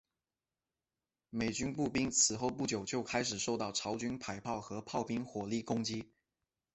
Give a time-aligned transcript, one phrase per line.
[1.29, 6.09] 美军步兵此后不久就开始受到朝军迫炮和炮兵火力攻击。